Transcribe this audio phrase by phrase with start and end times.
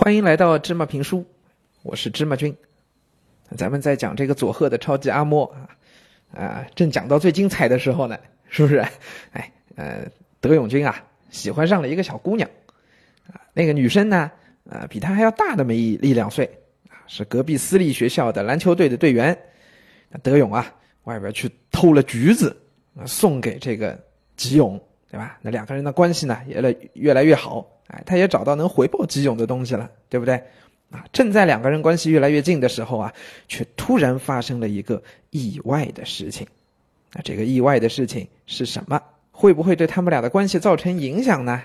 [0.00, 1.26] 欢迎来到芝麻评书，
[1.82, 2.56] 我是芝麻君。
[3.56, 5.68] 咱们在讲这个佐贺的超级阿嬷啊
[6.32, 8.16] 啊，正讲到最精彩的时候呢，
[8.48, 8.76] 是不是？
[9.32, 10.06] 哎，呃，
[10.40, 12.48] 德永君啊，喜欢上了一个小姑娘
[13.26, 14.30] 啊，那个女生呢，
[14.70, 16.48] 呃，比他还要大那么一一两岁
[16.88, 19.36] 啊，是隔壁私立学校的篮球队的队员。
[20.22, 20.72] 德永啊，
[21.04, 22.56] 外边去偷了橘子
[22.96, 23.98] 啊，送给这个
[24.36, 24.80] 吉永，
[25.10, 25.38] 对吧？
[25.42, 27.66] 那两个人的关系呢，也来越来越好。
[27.88, 30.42] 哎，他也找到能回报吉永的东西了，对不对？
[30.90, 33.14] 啊，正在两个人关系越来越近的时候啊，
[33.48, 36.46] 却突然发生了一个意外的事情。
[37.12, 39.00] 那这个意外的事情是什么？
[39.32, 41.62] 会不会对他们俩的关系造成影响呢？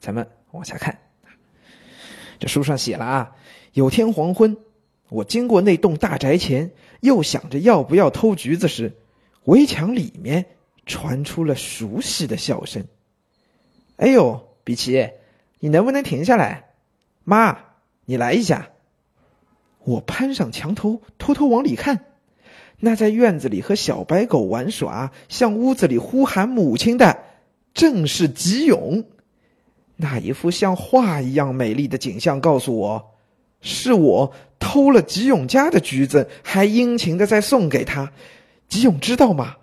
[0.00, 0.98] 咱们往下看。
[2.38, 3.36] 这书上写了啊，
[3.72, 4.56] 有天黄昏，
[5.08, 8.92] 我经过那栋大宅前，又想着要不要偷橘子时，
[9.44, 10.44] 围墙里面
[10.86, 12.84] 传出了熟悉的笑声。
[13.96, 15.10] 哎呦，比奇！
[15.60, 16.70] 你能不能停下来，
[17.24, 17.58] 妈？
[18.04, 18.70] 你来一下。
[19.84, 22.06] 我攀上墙头，偷偷往里看，
[22.80, 27.18] 那在院子里和小白狗玩耍，向屋子里呼喊母亲的，
[27.72, 29.04] 正是吉永。
[29.96, 33.14] 那一幅像画一样美丽的景象告诉我，
[33.60, 38.12] 是我偷了吉永家的橘子，还殷勤的在送给他。
[38.68, 39.56] 吉永知道吗？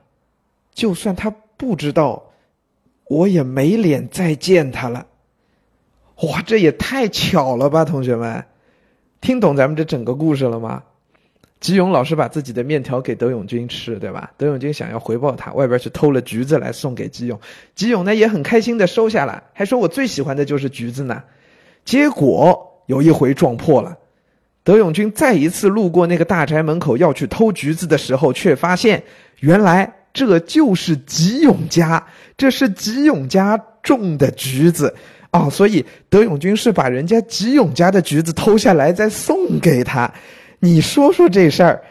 [0.73, 2.31] 就算他不知道，
[3.07, 5.05] 我也没脸再见他了。
[6.23, 8.45] 哇，这也太巧了吧，同学们，
[9.21, 10.83] 听懂咱们这整个故事了吗？
[11.59, 14.31] 吉永老师把自己的面条给德永君吃，对吧？
[14.35, 17.39] 德永君想要回报他，外边去偷了橘子来送给吉永，
[17.75, 21.23] 吉永呢也很开心的收下了，还说我最喜欢的就是橘子呢。
[21.85, 23.97] 结果有一回撞破了，
[24.63, 29.03] 德永君再一次路过那个大宅门口要去偷橘子的时候，却发现
[29.39, 32.05] 原来这就是吉永家，
[32.37, 34.93] 这是吉永家种的橘子。
[35.31, 40.13] 哦，所以德永君是把人家吉永家的橘子偷下来再送给他，
[40.59, 41.81] 你说说这事儿，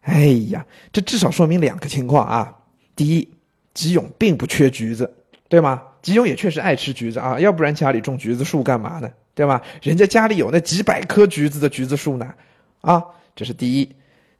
[0.00, 2.52] 哎呀，这至少说明两个情况啊。
[2.96, 3.28] 第一，
[3.74, 5.08] 吉永并不缺橘子，
[5.48, 5.80] 对吗？
[6.02, 9.08] 吉永也确实爱吃橘子啊，要不然家里种橘子树干嘛呢？
[9.34, 9.62] 对吧？
[9.80, 12.34] 人家家里有那几百棵橘子的橘子树呢，
[12.80, 13.04] 啊，
[13.36, 13.88] 这是第一。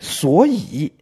[0.00, 0.92] 所以，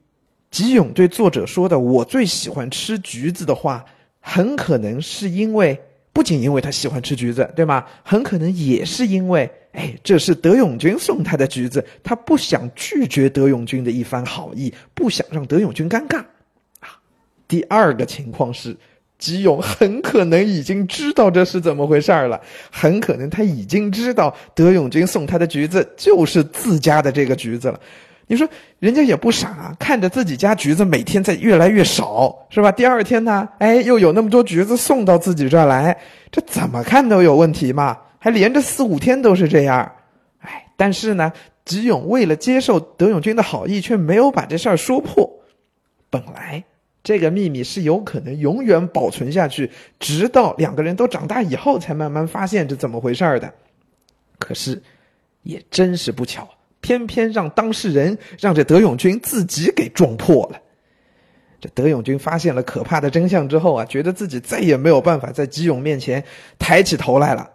[0.56, 3.84] 吉永对作者说的“我最喜欢吃橘子”的话，
[4.20, 5.78] 很可能是因为。
[6.14, 7.84] 不仅因为他喜欢吃橘子，对吗？
[8.02, 16.20] 很可能也是因为，哎，这是德永君送他的橘子，他不想拒绝德永君的一番好意，不想让德永君尴尬，
[16.80, 16.96] 啊。
[17.46, 18.74] 第二个情况是，
[19.18, 22.40] 吉永很可能已经知道这是怎么回事了，
[22.70, 27.78] 很可能他已经知道德永君送他的橘子就是自家的这个橘子了。
[28.28, 28.48] 你说
[28.78, 32.72] 人家也不傻，看着自己家橘子每天在越来越少，是吧？
[32.72, 35.96] 第二天呢，哎，又有那么多橘子送到自己这儿来，
[36.30, 37.96] 这怎么看都有问题嘛？
[38.18, 39.92] 还连着四五天都是这样，
[40.40, 41.32] 哎，但是呢，
[41.64, 45.30] 吉勇为了接受德永君的好意，却没有把这事儿说破。
[46.10, 46.64] 本来
[47.04, 49.70] 这个秘密是有可能永远保存下去，
[50.00, 53.52] 直到两个人都长大以后才慢慢发现这怎么回事的。
[54.40, 54.82] 可是，
[55.44, 56.48] 也真是不巧。
[56.86, 60.60] 偏偏让当事人让这德永君自己给撞破了。
[61.60, 66.22] 这德永君发现了可怕的真相之后啊，觉得自己再也没有办法在吉永面前
[66.60, 67.50] 抬起头来了。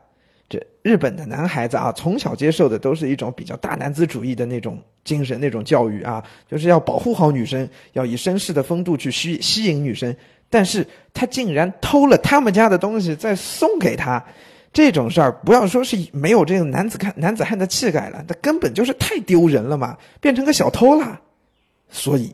[0.49, 10.13] 这日本的男孩子啊，从小接受的都是一种比较大男子主义的那种精神、那种教育啊，就是要保护好女生，要以绅士的风度去吸吸引女生。
[10.49, 14.21] 但是他竟然偷了他们家的东西，再送给他。
[14.73, 21.19] 这种事儿，不要说是没有这个男子汉男子汉的气概了，那根本就是太丢人了嘛，变成个小偷了。
[21.89, 22.33] 所以，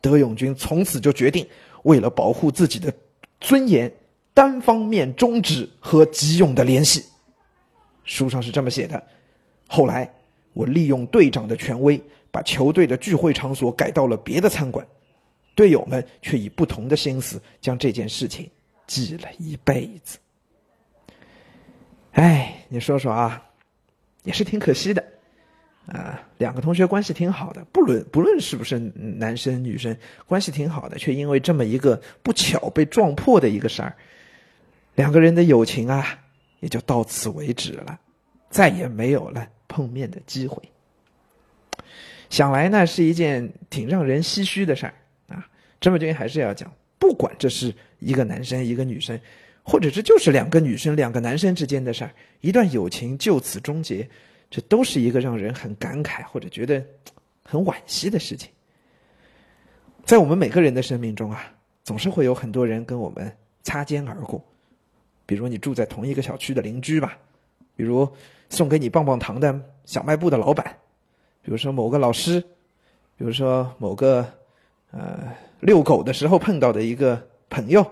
[0.00, 1.46] 德永君从此就决定，
[1.84, 2.92] 为了保护自己的
[3.40, 3.92] 尊严，
[4.34, 7.04] 单方面终止和吉永的联系。
[8.02, 9.00] 书上是这么写的。
[9.68, 10.12] 后来，
[10.54, 12.02] 我利用队长的权威，
[12.32, 14.84] 把球队的聚会场所改到了别的餐馆，
[15.54, 18.50] 队友们却以不同的心思将这件事情
[18.88, 20.18] 记了一辈子。
[22.18, 23.40] 哎，你说说啊，
[24.24, 25.04] 也是挺可惜的，
[25.86, 33.94] 啊，两个同学关系挺好的，不论不论是不是男生女生，关系挺好的，却因为这么一个不巧被撞破的一个事儿，
[34.96, 36.18] 两个人的友情啊，
[36.58, 37.96] 也就到此为止了，
[38.50, 40.60] 再也没有了碰面的机会。
[42.30, 44.94] 想来呢，是一件挺让人唏嘘的事儿
[45.28, 45.46] 啊。
[45.78, 46.68] 这么君还是要讲，
[46.98, 49.16] 不管这是一个男生一个女生。
[49.62, 54.08] 或者这就是两个女生、两个男生之间的事儿，一段友情就此终结，
[54.50, 56.82] 这都是一个让人很感慨或者觉得
[57.42, 58.50] 很惋惜的事情。
[60.04, 61.52] 在我们每个人的生命中啊，
[61.84, 63.30] 总是会有很多人跟我们
[63.62, 64.42] 擦肩而过，
[65.26, 67.18] 比如你住在同一个小区的邻居吧，
[67.76, 68.08] 比如
[68.48, 70.64] 送给你棒棒糖的小卖部的老板，
[71.42, 72.40] 比如说某个老师，
[73.18, 74.26] 比如说某个
[74.92, 77.84] 呃遛狗的时候碰到的一个朋友，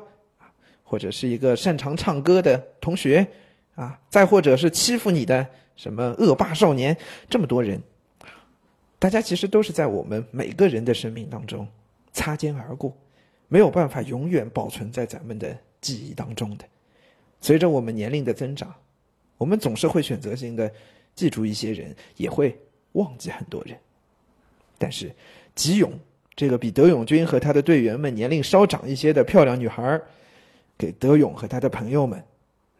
[0.88, 3.26] 或者是一个擅长唱歌的同学，
[3.74, 5.44] 啊，再或者是欺负你的
[5.74, 6.96] 什么恶霸少年，
[7.28, 7.82] 这么多人，
[8.98, 11.66] 大家其实都是在我们每个人的生命当中
[12.12, 12.96] 擦肩而过，
[13.48, 16.64] 没有办法永远保存在咱们的记忆当中的。
[17.40, 18.72] 随着我们年龄的增长，
[19.36, 20.72] 我们总是会选择性的
[21.16, 22.56] 记住一些人，也会
[22.92, 23.76] 忘记很多人。
[24.78, 25.12] 但是，
[25.54, 25.92] 吉永
[26.34, 30.00] 这个比德永军和他的队员们年龄稍长一些的漂亮女孩，
[30.78, 32.22] 给德勇和他的朋友们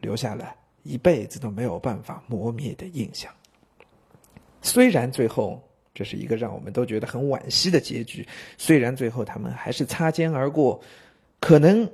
[0.01, 3.33] 留下了一辈子都没有办法磨灭的印象。
[4.63, 5.63] 虽然最后
[5.95, 8.27] 这是一个让我们都觉得很惋惜的结局，
[8.59, 10.81] 虽然最后他们还是擦肩而过，
[11.41, 11.89] 可能。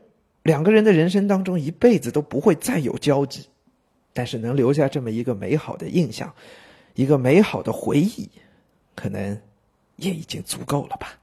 [0.44, 3.46] 两个人的人生当中，一辈子都不会再有交集，
[4.12, 6.34] 但是能留下这么一个美好的印象，
[6.94, 8.28] 一个美好的回忆，
[8.96, 9.40] 可能
[9.98, 11.16] 也已经足够了吧。